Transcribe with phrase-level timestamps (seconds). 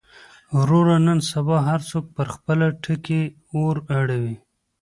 [0.57, 3.23] وروره نن سبا هر څوک پر خپله ټکۍ
[3.57, 4.35] اور اړوي.